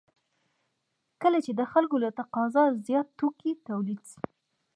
[1.21, 4.19] کله چې د خلکو له تقاضا زیات توکي تولید شي